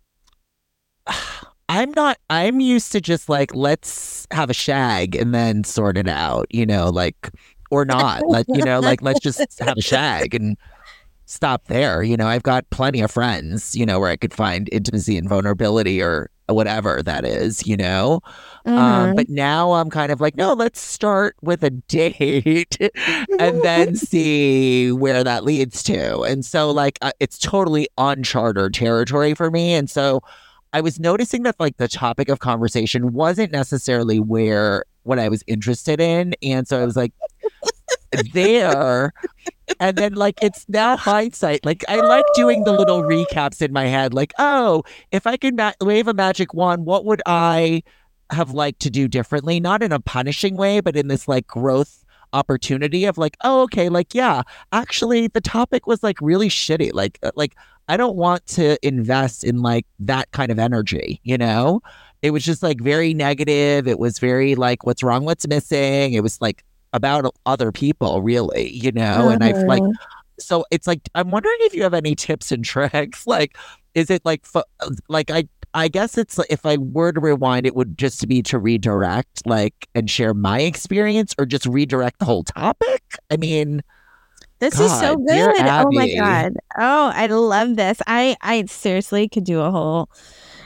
I'm 1.69 1.91
not 1.91 2.17
I'm 2.31 2.59
used 2.59 2.91
to 2.93 3.01
just 3.01 3.29
like 3.29 3.53
let's 3.53 4.25
have 4.31 4.50
a 4.50 4.53
shag 4.53 5.15
and 5.15 5.33
then 5.35 5.63
sort 5.63 5.97
it 5.97 6.07
out, 6.07 6.47
you 6.50 6.65
know, 6.65 6.89
like 6.89 7.29
or 7.69 7.85
not. 7.85 8.27
Let 8.27 8.47
you 8.50 8.63
know, 8.63 8.79
like 8.79 9.03
let's 9.03 9.19
just 9.19 9.59
have 9.59 9.77
a 9.77 9.81
shag 9.81 10.33
and 10.33 10.57
stop 11.25 11.65
there. 11.65 12.03
You 12.03 12.17
know, 12.17 12.27
I've 12.27 12.44
got 12.44 12.70
plenty 12.70 13.01
of 13.01 13.12
friends, 13.12 13.75
you 13.75 13.86
know, 13.86 14.00
where 14.00 14.10
I 14.10 14.15
could 14.15 14.34
find 14.34 14.70
intimacy 14.72 15.17
and 15.17 15.27
vulnerability 15.27 16.01
or 16.01 16.29
whatever 16.48 17.01
that 17.01 17.25
is, 17.25 17.65
you 17.65 17.75
know? 17.75 18.22
Mhm. 18.67 18.77
Um, 18.77 19.15
but 19.15 19.29
now 19.29 19.74
I'm 19.74 19.89
kind 19.89 20.12
of 20.12 20.22
like, 20.22 20.36
no, 20.36 20.53
let's 20.53 20.79
start 20.79 21.36
with 21.41 21.63
a 21.63 21.72
date 21.72 22.77
and 23.39 23.62
then 23.63 23.96
see 23.96 24.91
where 24.91 25.24
that 25.24 25.44
leads 25.44 25.82
to. 25.84 26.22
And 26.22 26.46
so, 26.46 26.70
like, 26.72 27.00
uh, 27.01 27.12
it's 27.20 27.39
totally 27.39 27.88
uncharted 27.98 28.74
territory 28.75 29.34
for 29.34 29.50
me. 29.50 29.74
And 29.74 29.89
so, 29.89 30.22
I 30.74 30.82
was 30.82 31.00
noticing 31.00 31.44
that, 31.44 31.55
like, 31.58 31.77
the 31.77 31.88
topic 31.88 32.27
of 32.27 32.39
conversation 32.39 33.13
wasn't 33.13 33.53
necessarily 33.53 34.20
where 34.20 34.84
what 35.03 35.20
I 35.20 35.29
was 35.29 35.41
interested 35.48 36.01
in. 36.01 36.36
And 36.44 36.67
so 36.67 36.82
I 36.82 36.86
was 36.86 36.98
like, 36.98 37.13
there. 38.34 39.13
And 39.79 39.98
then, 39.98 40.13
like, 40.13 40.39
it's 40.41 40.65
now 40.67 40.98
hindsight. 40.98 41.65
Like, 41.65 41.84
I 41.88 41.98
like 41.98 42.25
doing 42.34 42.63
the 42.63 42.74
little 42.74 43.03
recaps 43.03 43.62
in 43.62 43.74
my 43.74 43.86
head. 43.86 44.13
Like, 44.13 44.34
oh, 44.39 44.84
if 45.12 45.27
I 45.27 45.38
could 45.38 45.55
ma- 45.55 45.74
wave 45.82 46.08
a 46.08 46.13
magic 46.13 46.53
wand, 46.53 46.86
what 46.86 47.05
would 47.05 47.22
I 47.25 47.84
have 48.32 48.51
liked 48.51 48.79
to 48.82 48.89
do 48.89 49.08
differently? 49.08 49.60
Not 49.60 49.84
in 49.84 49.91
a 49.91 50.00
punishing 50.00 50.58
way, 50.58 50.79
but 50.79 50.96
in 50.96 51.08
this, 51.08 51.27
like, 51.27 51.48
growth 51.48 52.05
opportunity 52.34 53.05
of 53.05 53.17
like, 53.17 53.38
oh, 53.44 53.62
okay, 53.63 53.89
like, 53.89 54.13
yeah, 54.13 54.44
actually, 54.72 55.27
the 55.27 55.41
topic 55.41 55.88
was 55.88 56.03
like 56.03 56.17
really 56.22 56.50
shitty. 56.50 56.91
Like, 56.94 57.17
uh, 57.24 57.32
like, 57.36 57.55
I 57.88 57.98
don't 57.98 58.15
want 58.15 58.46
to 58.48 58.77
invest 58.86 59.44
in 59.44 59.62
like 59.62 59.86
that 60.00 60.32
kind 60.32 60.51
of 60.51 60.60
energy, 60.60 61.22
you 61.24 61.38
know? 61.38 61.82
It 62.22 62.32
was 62.32 62.44
just 62.44 62.63
like 62.63 62.82
very 62.82 63.13
negative. 63.13 63.88
It 63.88 64.00
was 64.00 64.20
very 64.20 64.55
like, 64.55 64.86
what's 64.86 65.03
wrong? 65.03 65.25
What's 65.25 65.48
missing? 65.48 66.13
It 66.13 66.24
was 66.24 66.41
like 66.41 66.63
about 66.96 67.34
other 67.46 67.72
people, 67.72 68.22
really, 68.24 68.72
you 68.72 68.92
know? 68.92 69.30
And 69.30 69.44
I've 69.44 69.58
like, 69.68 69.84
Mhm. 69.84 69.94
so 70.40 70.66
it's 70.72 70.88
like 70.88 71.02
I'm 71.16 71.32
wondering 71.32 71.58
if 71.62 71.74
you 71.75 71.84
have 71.84 71.94
any 71.94 72.16
tips 72.16 72.52
and 72.52 72.64
tricks. 72.66 73.25
Like, 73.28 73.58
is 73.96 74.10
it 74.10 74.22
like 74.25 74.46
like 75.10 75.30
I 75.32 75.48
I 75.78 75.90
guess 75.90 76.18
it's 76.18 76.38
like, 76.38 76.48
if 76.50 76.66
I 76.66 76.78
were 76.78 77.12
to 77.12 77.20
rewind, 77.20 77.66
it 77.66 77.75
would 77.75 77.98
just 77.98 78.25
be 78.30 78.42
to 78.44 78.58
redirect, 78.60 79.46
like, 79.46 79.75
and 79.94 80.10
share 80.10 80.34
my 80.34 80.62
experience, 80.62 81.36
or 81.38 81.46
just 81.46 81.66
redirect 81.66 82.20
the 82.20 82.25
whole 82.25 82.44
topic. 82.46 83.04
I 83.30 83.36
mean, 83.38 83.82
This 84.60 84.80
is 84.80 84.90
so 85.02 85.18
good. 85.18 85.56
Oh 85.60 85.92
my 85.92 86.08
god. 86.18 86.54
Oh, 86.78 87.12
I 87.14 87.28
love 87.28 87.75
this. 87.75 88.02
I 88.08 88.38
I 88.42 88.66
seriously 88.68 89.28
could 89.28 89.44
do 89.44 89.60
a 89.62 89.70
whole 89.72 90.10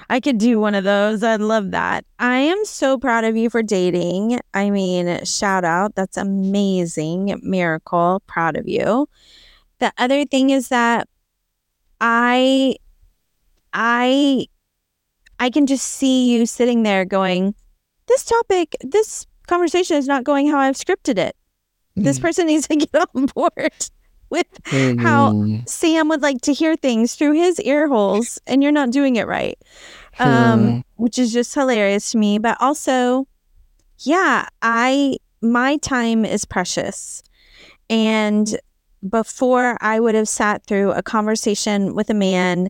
I 0.10 0.20
could 0.20 0.40
do 0.40 0.60
one 0.60 0.74
of 0.74 0.84
those. 0.84 1.24
I'd 1.24 1.40
love 1.40 1.72
that. 1.72 2.04
I 2.18 2.38
am 2.38 2.66
so 2.66 2.98
proud 2.98 3.24
of 3.24 3.38
you 3.38 3.50
for 3.50 3.62
dating. 3.62 4.40
I 4.54 4.72
mean, 4.72 5.24
shout 5.24 5.64
out. 5.64 5.94
That's 5.96 6.18
amazing. 6.18 7.40
Miracle. 7.44 8.24
Proud 8.26 8.58
of 8.58 8.68
you. 8.68 9.08
The 9.80 9.94
other 9.98 10.26
thing 10.26 10.50
is 10.50 10.70
that 10.70 11.08
I 12.02 12.76
I 13.74 14.48
I 15.40 15.50
can 15.50 15.68
just 15.68 15.86
see 15.86 16.32
you 16.34 16.46
sitting 16.46 16.84
there 16.84 17.06
going, 17.06 17.56
this 18.08 18.26
topic, 18.26 18.76
this 18.82 19.26
conversation 19.48 19.96
is 19.98 20.08
not 20.08 20.24
going 20.24 20.50
how 20.50 20.58
I've 20.58 20.76
scripted 20.76 21.18
it. 21.18 21.36
This 21.96 22.20
person 22.20 22.48
needs 22.52 22.68
to 22.68 22.76
get 22.76 22.90
on 23.16 23.28
board 23.28 23.72
with 24.30 24.48
how 25.00 25.32
Mm, 25.34 25.68
Sam 25.70 26.10
would 26.10 26.22
like 26.22 26.42
to 26.42 26.54
hear 26.54 26.76
things 26.76 27.16
through 27.16 27.34
his 27.34 27.60
ear 27.62 27.88
holes, 27.88 28.40
and 28.48 28.62
you're 28.62 28.72
not 28.72 28.92
doing 28.92 29.16
it 29.16 29.28
right. 29.28 29.58
Um, 30.20 30.84
which 30.96 31.18
is 31.18 31.32
just 31.32 31.54
hilarious 31.54 32.12
to 32.12 32.18
me. 32.18 32.38
But 32.40 32.58
also, 32.60 33.28
yeah, 34.00 34.48
I 34.62 35.18
my 35.42 35.78
time 35.78 36.26
is 36.26 36.46
precious, 36.46 37.24
and 37.90 38.60
before 39.08 39.78
I 39.82 40.00
would 40.00 40.16
have 40.16 40.28
sat 40.28 40.66
through 40.66 40.92
a 40.92 41.02
conversation 41.02 41.96
with 41.96 42.10
a 42.10 42.14
man 42.14 42.68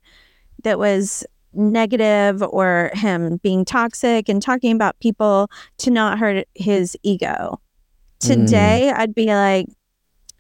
that 0.64 0.78
was 0.78 1.26
negative 1.54 2.44
or 2.44 2.92
him 2.94 3.38
being 3.38 3.66
toxic 3.66 4.30
and 4.30 4.42
talking 4.42 4.72
about 4.72 5.00
people 5.00 5.50
to 5.80 5.90
not 5.90 6.20
hurt 6.20 6.48
his 6.54 6.96
ego. 7.02 7.60
Today, 8.20 8.92
I'd 8.92 9.16
be 9.16 9.26
like, 9.28 9.66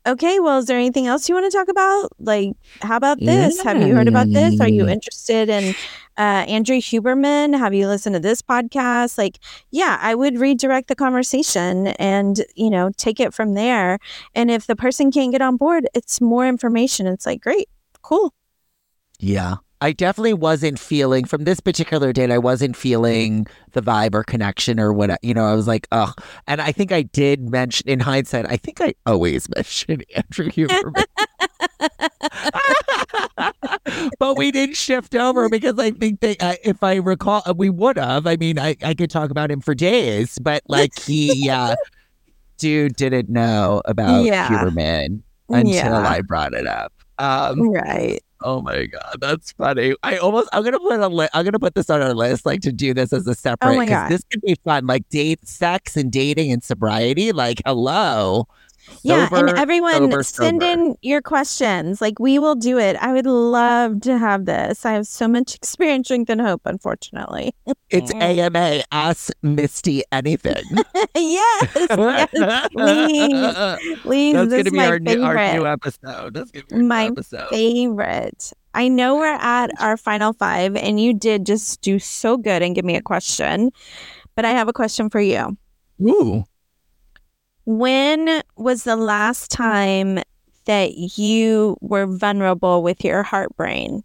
okay, 0.09 0.39
well, 0.39 0.59
is 0.59 0.65
there 0.65 0.77
anything 0.77 1.07
else 1.07 1.29
you 1.29 1.35
want 1.35 1.51
to 1.51 1.57
talk 1.57 1.67
about? 1.67 2.09
Like, 2.19 2.53
how 2.81 2.97
about 2.97 3.19
this? 3.19 3.61
Have 3.61 3.81
you 3.81 3.95
heard 3.95 4.07
about 4.07 4.27
this? 4.29 4.59
Are 4.59 4.67
you 4.67 4.87
interested 4.87 5.49
in 5.49 5.75
uh, 6.17 6.45
Andrew 6.47 6.77
Huberman? 6.77 7.57
Have 7.57 7.73
you 7.73 7.87
listened 7.87 8.15
to 8.15 8.19
this 8.19 8.41
podcast? 8.41 9.17
Like, 9.17 9.39
yeah, 9.71 9.97
I 10.01 10.15
would 10.15 10.37
redirect 10.37 10.87
the 10.87 10.95
conversation 10.95 11.87
and, 11.87 12.43
you 12.55 12.69
know, 12.69 12.91
take 12.97 13.19
it 13.19 13.33
from 13.33 13.53
there. 13.53 13.99
And 14.35 14.51
if 14.51 14.67
the 14.67 14.75
person 14.75 15.11
can't 15.11 15.31
get 15.31 15.41
on 15.41 15.57
board, 15.57 15.87
it's 15.93 16.19
more 16.19 16.45
information. 16.47 17.07
It's 17.07 17.25
like, 17.25 17.41
great, 17.41 17.69
cool. 18.01 18.33
Yeah. 19.19 19.55
I 19.81 19.93
definitely 19.93 20.33
wasn't 20.33 20.77
feeling 20.77 21.25
from 21.25 21.45
this 21.45 21.59
particular 21.59 22.11
date, 22.11 22.31
I 22.31 22.37
wasn't 22.37 22.75
feeling 22.75 23.47
the 23.71 23.81
vibe 23.81 24.13
or 24.13 24.23
connection 24.23 24.79
or 24.79 24.91
what, 24.91 25.17
you 25.23 25.33
know, 25.33 25.45
I 25.45 25.55
was 25.55 25.67
like, 25.67 25.87
oh, 25.91 26.11
and 26.47 26.61
I 26.61 26.71
think 26.71 26.91
I 26.91 27.03
did 27.03 27.49
mention 27.49 27.87
in 27.87 28.01
hindsight, 28.01 28.45
I 28.49 28.57
think 28.57 28.81
I 28.81 28.93
always 29.05 29.47
mention 29.55 30.01
Andrew 30.15 30.49
Huberman. 30.49 31.05
but 34.19 34.37
we 34.37 34.51
didn't 34.51 34.75
shift 34.75 35.15
over 35.15 35.47
because 35.47 35.79
I 35.79 35.91
think 35.91 36.19
they, 36.19 36.35
uh, 36.37 36.55
if 36.63 36.83
I 36.83 36.95
recall, 36.95 37.41
uh, 37.45 37.53
we 37.55 37.69
would 37.69 37.97
have. 37.97 38.27
I 38.27 38.35
mean, 38.35 38.59
I, 38.59 38.75
I 38.83 38.93
could 38.93 39.09
talk 39.09 39.29
about 39.29 39.49
him 39.49 39.61
for 39.61 39.73
days, 39.73 40.37
but 40.39 40.63
like 40.67 40.99
he, 40.99 41.49
uh, 41.49 41.75
dude 42.57 42.97
didn't 42.97 43.29
know 43.29 43.81
about 43.85 44.25
Yeah. 44.25 44.49
Huberman 44.49 45.21
until 45.47 45.73
yeah, 45.73 46.07
I 46.07 46.21
brought 46.21 46.53
it 46.53 46.67
up. 46.67 46.91
Um, 47.17 47.69
right. 47.69 48.21
Oh 48.41 48.61
my 48.61 48.85
god, 48.85 49.17
that's 49.19 49.51
funny. 49.51 49.95
I 50.03 50.17
almost 50.17 50.47
I'm 50.53 50.63
gonna 50.63 50.79
put 50.79 50.99
a 50.99 51.07
li- 51.07 51.27
I'm 51.33 51.43
gonna 51.43 51.59
put 51.59 51.75
this 51.75 51.89
on 51.89 52.01
our 52.01 52.13
list, 52.13 52.45
like 52.45 52.61
to 52.61 52.71
do 52.71 52.93
this 52.93 53.11
as 53.11 53.27
a 53.27 53.35
separate 53.35 53.73
Oh 53.73 53.75
my 53.75 53.85
because 53.85 54.03
God. 54.03 54.11
this 54.11 54.21
could 54.31 54.41
be 54.41 54.55
fun. 54.63 54.87
Like 54.87 55.07
date, 55.09 55.45
sex, 55.47 55.97
and 55.97 56.11
dating 56.11 56.51
and 56.51 56.63
sobriety. 56.63 57.31
Like 57.33 57.61
hello, 57.65 58.47
Yeah, 59.03 59.29
and 59.31 59.49
everyone 59.57 59.93
sober, 59.93 60.23
send 60.23 60.61
sober. 60.61 60.73
in 60.73 60.95
your 61.01 61.21
questions. 61.21 62.01
Like 62.01 62.19
we 62.19 62.39
will 62.39 62.55
do 62.55 62.77
it. 62.77 62.95
I 62.97 63.13
would 63.13 63.25
love 63.25 64.01
to 64.01 64.17
have 64.17 64.45
this. 64.45 64.85
I 64.85 64.93
have 64.93 65.07
so 65.07 65.27
much 65.27 65.55
experience, 65.61 66.07
strength, 66.07 66.29
and 66.29 66.41
hope. 66.41 66.61
Unfortunately, 66.65 67.53
It's 67.89 68.11
mm. 68.13 68.21
AMA. 68.21 68.83
Ask 68.91 69.31
Misty 69.41 70.03
anything. 70.11 70.63
yes, 71.15 71.87
yes, 71.89 72.67
please, 72.71 73.99
please. 74.01 74.33
That's 74.33 74.49
this 74.49 74.63
gonna 74.63 74.71
be 74.71 74.77
my 74.77 74.87
our 74.87 74.99
new, 74.99 75.23
our 75.23 75.53
new 75.53 75.65
episode. 75.65 76.33
That's 76.33 76.51
gonna 76.51 76.65
be 76.65 76.75
our 76.75 76.81
new 76.81 76.87
My 76.87 77.05
episode. 77.05 77.49
favorite. 77.49 78.53
I 78.73 78.87
know 78.87 79.15
we're 79.15 79.25
at 79.25 79.71
our 79.79 79.97
final 79.97 80.33
five, 80.33 80.75
and 80.75 80.99
you 80.99 81.13
did 81.13 81.45
just 81.45 81.81
do 81.81 81.99
so 81.99 82.37
good 82.37 82.61
and 82.61 82.75
give 82.75 82.85
me 82.85 82.95
a 82.95 83.01
question. 83.01 83.71
But 84.35 84.45
I 84.45 84.51
have 84.51 84.67
a 84.67 84.73
question 84.73 85.09
for 85.09 85.19
you. 85.19 85.57
Ooh. 86.01 86.43
When 87.69 88.41
was 88.57 88.83
the 88.83 88.95
last 88.95 89.51
time 89.51 90.23
that 90.65 90.97
you 91.19 91.77
were 91.81 92.07
vulnerable 92.07 92.81
with 92.81 93.05
your 93.05 93.21
heart 93.21 93.55
brain? 93.55 94.03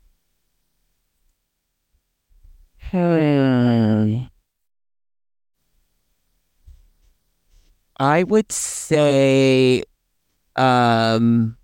Hmm. 2.90 4.24
I 7.98 8.24
would 8.24 8.52
say 8.52 9.82
um 10.56 11.56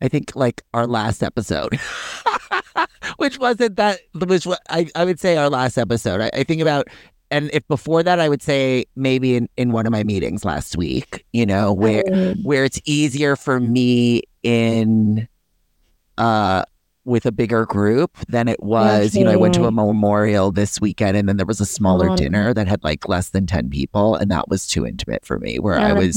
I 0.00 0.08
think 0.08 0.34
like 0.34 0.62
our 0.72 0.86
last 0.86 1.22
episode. 1.22 1.78
which 3.18 3.38
wasn't 3.38 3.76
that 3.76 4.00
which 4.14 4.46
I, 4.70 4.88
I 4.94 5.04
would 5.04 5.20
say 5.20 5.36
our 5.36 5.50
last 5.50 5.76
episode. 5.76 6.22
I, 6.22 6.30
I 6.32 6.44
think 6.44 6.62
about 6.62 6.88
and 7.30 7.50
if 7.52 7.66
before 7.68 8.02
that 8.02 8.20
I 8.20 8.28
would 8.28 8.42
say 8.42 8.84
maybe 8.94 9.36
in, 9.36 9.48
in 9.56 9.72
one 9.72 9.86
of 9.86 9.92
my 9.92 10.04
meetings 10.04 10.44
last 10.44 10.76
week, 10.76 11.24
you 11.32 11.44
know, 11.46 11.72
where 11.72 12.02
where 12.42 12.64
it's 12.64 12.80
easier 12.84 13.36
for 13.36 13.58
me 13.60 14.22
in 14.42 15.28
uh 16.18 16.64
with 17.04 17.24
a 17.24 17.30
bigger 17.32 17.66
group 17.66 18.16
than 18.28 18.48
it 18.48 18.60
was 18.62 19.14
you 19.14 19.22
know 19.24 19.30
i 19.30 19.36
went 19.36 19.54
to 19.54 19.64
a 19.66 19.70
memorial 19.70 20.50
this 20.50 20.80
weekend 20.80 21.16
and 21.16 21.28
then 21.28 21.36
there 21.36 21.46
was 21.46 21.60
a 21.60 21.66
smaller 21.66 22.10
Oh. 22.10 22.16
dinner 22.16 22.52
that 22.52 22.66
had 22.66 22.82
like 22.82 23.06
less 23.08 23.30
than 23.30 23.46
10 23.46 23.70
people 23.70 24.16
and 24.16 24.28
that 24.30 24.48
was 24.48 24.66
too 24.66 24.84
intimate 24.86 25.24
for 25.24 25.38
me 25.38 25.58
where 25.60 25.78
i 25.78 25.92
was 25.92 26.16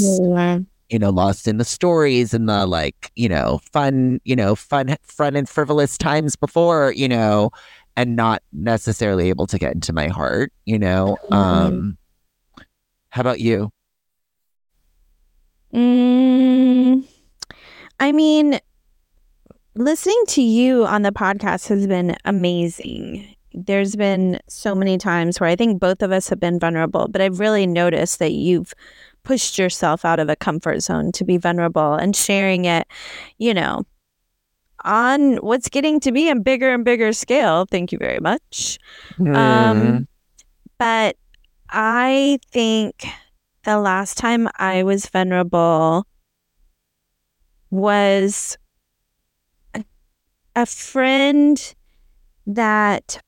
you 0.90 0.98
know 0.98 1.12
lost 1.12 1.48
in 1.48 1.58
the 1.58 1.66
stories 1.66 2.34
and 2.34 2.50
the 2.50 2.66
like 2.66 3.12
you 3.16 3.30
know 3.30 3.60
fun 3.72 4.20
you 4.24 4.36
know 4.36 4.56
fun 4.56 4.96
fun 5.04 5.36
and 5.36 5.48
frivolous 5.48 5.96
times 5.98 6.36
before 6.36 6.92
you 6.96 7.08
know 7.08 7.52
and 8.00 8.16
not 8.16 8.42
necessarily 8.54 9.28
able 9.28 9.46
to 9.46 9.60
get 9.60 9.74
into 9.74 9.92
my 9.92 10.08
heart 10.08 10.54
you 10.66 10.80
know? 10.80 11.18
Um 11.32 11.98
how 13.10 13.22
about 13.22 13.40
you? 13.40 13.72
Mm, 15.74 17.08
I 18.00 18.12
mean, 18.12 18.60
listening 19.76 20.24
to 20.28 20.42
you 20.42 20.86
on 20.86 21.02
the 21.02 21.12
podcast 21.12 21.68
has 21.70 21.88
been 21.88 22.16
amazing. 22.26 23.36
There's 23.54 23.96
been 23.96 24.40
so 24.48 24.76
many 24.76 24.98
times 24.98 25.40
where 25.40 25.50
I 25.50 25.56
think 25.56 25.80
both 25.80 26.02
of 26.02 26.12
us 26.12 26.30
have 26.30 26.40
been 26.40 26.60
vulnerable, 26.60 27.08
but 27.08 27.22
I've 27.22 27.40
really 27.40 27.66
noticed 27.66 28.20
that 28.20 28.32
you've 28.32 28.74
pushed 29.24 29.58
yourself 29.58 30.06
out 30.06 30.20
of 30.20 30.30
a 30.30 30.36
comfort 30.36 30.82
zone 30.82 31.12
to 31.14 31.26
be 31.26 31.38
vulnerable 31.38 31.96
and 31.96 32.16
sharing 32.16 32.66
it, 32.66 32.88
you 33.38 33.54
know, 33.54 33.84
on 34.84 35.38
what's 35.38 35.70
getting 35.70 36.00
to 36.02 36.12
be 36.12 36.30
a 36.30 36.36
bigger 36.36 36.74
and 36.74 36.86
bigger 36.86 37.14
scale. 37.14 37.66
Thank 37.70 37.92
you 37.92 37.98
very 37.98 38.20
much. 38.20 38.80
Mm. 39.18 39.36
Um, 39.36 40.08
but 40.78 41.18
I 41.70 42.40
think 42.52 43.06
the 43.64 43.80
last 43.80 44.18
time 44.18 44.48
I 44.58 44.84
was 44.84 45.06
vulnerable 45.08 46.06
was 47.70 48.58
a, 49.76 49.84
a 50.56 50.66
friend 50.66 51.76
that 52.48 53.22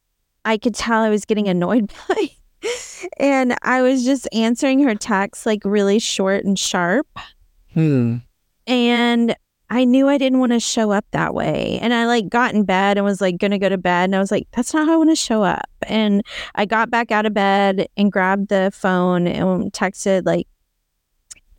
I 0.46 0.58
could 0.58 0.74
tell 0.74 1.02
I 1.02 1.10
was 1.10 1.26
getting 1.26 1.48
annoyed 1.48 1.92
by. 2.10 2.30
and 3.18 3.56
I 3.64 3.82
was 3.82 4.04
just 4.06 4.28
answering 4.32 4.84
her 4.84 4.96
texts 4.96 5.46
like 5.46 5.62
really 5.64 6.00
short 6.00 6.44
and 6.46 6.58
sharp. 6.58 7.08
Hmm. 7.74 8.18
And 8.68 9.36
I 9.72 9.86
knew 9.86 10.10
I 10.10 10.18
didn't 10.18 10.40
want 10.40 10.52
to 10.52 10.60
show 10.60 10.92
up 10.92 11.06
that 11.12 11.34
way. 11.34 11.80
And 11.82 11.94
I 11.94 12.06
like 12.06 12.28
got 12.28 12.54
in 12.54 12.66
bed 12.66 12.98
and 12.98 13.06
was 13.06 13.22
like 13.22 13.38
going 13.38 13.52
to 13.52 13.58
go 13.58 13.70
to 13.70 13.78
bed. 13.78 14.04
And 14.04 14.16
I 14.18 14.20
was 14.20 14.30
like, 14.30 14.48
that's 14.52 14.74
not 14.74 14.86
how 14.86 14.96
I 14.96 14.98
want 14.98 15.12
to 15.12 15.16
show 15.16 15.44
up. 15.44 15.70
And 15.88 16.24
I 16.56 16.66
got 16.66 16.90
back 16.90 17.10
out 17.10 17.26
of 17.26 17.34
bed 17.34 17.88
and 17.96 18.12
grabbed 18.12 18.50
the 18.50 18.70
phone 18.74 19.28
and 19.28 19.72
texted 19.72 20.26
like 20.26 20.46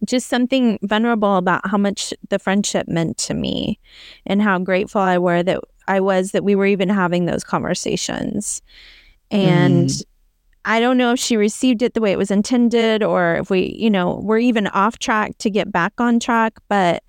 just 0.07 0.29
something 0.29 0.79
vulnerable 0.83 1.39
about 1.39 1.67
how 1.67 1.79
much 1.79 2.13
the 2.29 2.39
friendship 2.39 2.87
meant 2.87 3.17
to 3.17 3.33
me 3.33 3.81
and 4.27 4.43
how 4.43 4.59
grateful 4.59 5.01
I 5.01 5.17
were 5.17 5.43
that 5.43 5.61
I 5.89 6.01
was 6.01 6.33
that 6.33 6.45
we 6.45 6.55
were 6.55 6.67
even 6.67 6.91
having 6.91 7.25
those 7.25 7.45
conversations. 7.45 8.61
And 9.31 9.89
mm-hmm. 9.89 10.03
I 10.67 10.81
don't 10.81 10.99
know 10.99 11.13
if 11.13 11.19
she 11.19 11.39
received 11.39 11.81
it 11.81 11.95
the 11.95 12.03
way 12.03 12.13
it 12.13 12.19
was 12.19 12.31
intended 12.31 13.03
or 13.03 13.37
if 13.37 13.49
we, 13.49 13.75
you 13.79 13.89
know, 13.89 14.21
we're 14.23 14.39
even 14.39 14.67
off 14.67 14.99
track 14.99 15.39
to 15.39 15.49
get 15.49 15.73
back 15.73 15.95
on 15.99 16.21
track, 16.21 16.59
but 16.69 17.03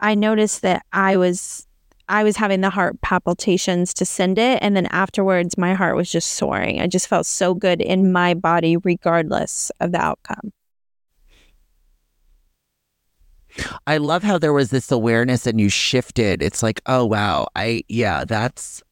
I, 0.00 0.14
noticed 0.14 0.62
that 0.62 0.84
I 0.92 1.16
was 1.16 1.66
I 2.08 2.24
was 2.24 2.36
having 2.36 2.62
the 2.62 2.70
heart 2.70 3.00
palpitations 3.02 3.92
to 3.94 4.04
send 4.06 4.38
it 4.38 4.58
and 4.62 4.74
then 4.74 4.86
afterwards 4.86 5.58
my 5.58 5.74
heart 5.74 5.96
was 5.96 6.10
just 6.10 6.32
soaring. 6.32 6.80
I 6.80 6.86
just 6.86 7.06
felt 7.06 7.26
so 7.26 7.54
good 7.54 7.82
in 7.82 8.12
my 8.12 8.32
body 8.34 8.76
regardless 8.78 9.70
of 9.80 9.92
the 9.92 10.00
outcome. 10.00 10.52
I 13.86 13.98
love 13.98 14.22
how 14.22 14.38
there 14.38 14.52
was 14.52 14.70
this 14.70 14.90
awareness 14.90 15.46
and 15.46 15.60
you 15.60 15.68
shifted. 15.68 16.42
It's 16.42 16.62
like, 16.62 16.80
oh 16.86 17.04
wow, 17.04 17.48
I 17.56 17.82
yeah, 17.88 18.24
that's 18.24 18.82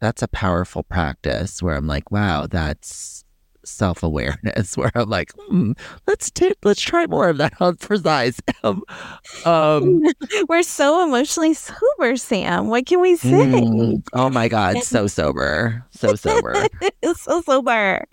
that's 0.00 0.22
a 0.22 0.28
powerful 0.28 0.82
practice 0.82 1.62
where 1.62 1.74
I'm 1.74 1.86
like, 1.86 2.10
wow, 2.10 2.46
that's 2.46 3.24
self 3.66 4.02
awareness. 4.02 4.76
Where 4.76 4.90
I'm 4.94 5.08
like, 5.08 5.32
hmm, 5.48 5.72
let's 6.06 6.30
take 6.30 6.54
let's 6.64 6.80
try 6.80 7.06
more 7.06 7.28
of 7.28 7.38
that 7.38 7.54
on 7.60 7.76
for 7.76 7.96
size. 7.96 8.38
Um, 8.64 8.82
um, 9.44 10.02
We're 10.48 10.62
so 10.62 11.04
emotionally 11.04 11.54
sober, 11.54 12.16
Sam. 12.16 12.68
What 12.68 12.86
can 12.86 13.00
we 13.00 13.16
say? 13.16 13.30
mm, 13.30 14.02
oh 14.12 14.28
my 14.30 14.48
god, 14.48 14.82
so 14.82 15.06
sober, 15.06 15.84
so 15.90 16.14
sober. 16.16 16.54
so 17.04 17.40
sober. 17.42 18.04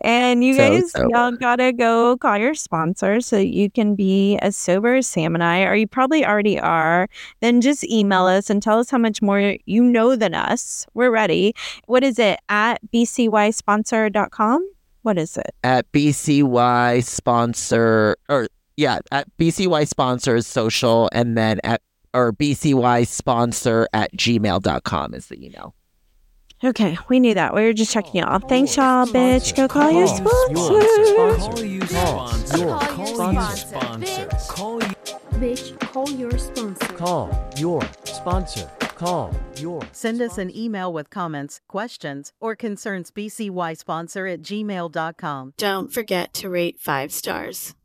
And 0.00 0.42
you 0.42 0.54
So 0.54 0.58
guys, 0.58 0.90
sober. 0.92 1.08
y'all 1.10 1.32
gotta 1.32 1.72
go 1.72 2.16
call 2.16 2.38
your 2.38 2.54
sponsor 2.54 3.20
so 3.20 3.36
you 3.38 3.70
can 3.70 3.94
be 3.94 4.36
as 4.38 4.56
sober 4.56 4.96
as 4.96 5.06
Sam 5.06 5.34
and 5.34 5.44
I, 5.44 5.62
or 5.64 5.74
you 5.74 5.86
probably 5.86 6.24
already 6.24 6.58
are. 6.58 7.08
Then 7.40 7.60
just 7.60 7.84
email 7.84 8.24
us 8.26 8.50
and 8.50 8.62
tell 8.62 8.78
us 8.78 8.90
how 8.90 8.98
much 8.98 9.22
more 9.22 9.56
you 9.66 9.82
know 9.82 10.16
than 10.16 10.34
us. 10.34 10.86
We're 10.94 11.10
ready. 11.10 11.54
What 11.86 12.02
is 12.02 12.18
it 12.18 12.40
at 12.48 12.80
bcysponsor.com? 12.92 14.70
What 15.02 15.18
is 15.18 15.36
it? 15.36 15.54
at 15.64 15.90
BCY 15.92 17.02
sponsor 17.04 18.16
or 18.28 18.48
yeah, 18.76 18.98
at 19.10 19.26
BCY 19.38 19.86
sponsors 19.88 20.46
social 20.46 21.08
and 21.12 21.36
then 21.36 21.60
at 21.64 21.80
or 22.12 22.32
BCY 22.32 23.06
sponsor 23.06 23.88
at 23.92 24.12
gmail.com 24.16 25.14
is 25.14 25.26
the 25.26 25.44
email. 25.44 25.74
Okay, 26.62 26.98
we 27.08 27.20
knew 27.20 27.32
that. 27.32 27.54
We 27.54 27.62
were 27.62 27.72
just 27.72 27.90
checking 27.92 28.20
y'all. 28.20 28.38
Thanks, 28.38 28.76
y'all, 28.76 29.06
bitch. 29.06 29.56
Go 29.56 29.66
call 29.66 29.90
your 29.90 30.06
sponsor. 30.06 30.54
Call 30.54 31.62
you 31.64 31.80
sponsor. 31.86 32.56
Call 32.58 32.80
Call 33.16 33.32
your 33.32 33.42
your 33.42 33.56
sponsor. 33.56 34.26
sponsor. 34.26 34.52
Call 34.52 34.82
you. 34.82 34.88
Bitch, 35.40 35.78
call 35.92 36.10
your 36.10 36.36
sponsor. 36.38 36.86
Call 36.96 37.50
your 37.56 37.80
sponsor. 38.04 38.70
Call 39.00 39.32
your. 39.56 39.80
Send 39.92 40.20
us 40.20 40.36
an 40.36 40.54
email 40.54 40.92
with 40.92 41.08
comments, 41.08 41.62
questions, 41.68 42.34
or 42.38 42.54
concerns 42.54 43.10
bcysponsor 43.10 44.30
at 44.30 44.42
gmail.com. 44.42 45.54
Don't 45.56 45.90
forget 45.90 46.34
to 46.34 46.50
rate 46.50 46.78
five 46.78 47.10
stars. 47.10 47.74